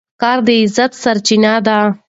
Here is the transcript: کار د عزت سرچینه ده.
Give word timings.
کار 0.21 0.39
د 0.47 0.49
عزت 0.61 0.91
سرچینه 1.03 1.53
ده. 1.67 1.77